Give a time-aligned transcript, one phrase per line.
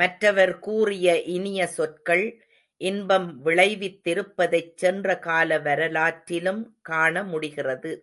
[0.00, 2.24] மற்றவர் கூறிய இனிய சொற்கள்
[2.80, 7.92] இன்பம் விளைவித்திருப்பதைச் சென்ற காலவரலாற்றிலும் காணமுடிகிறது.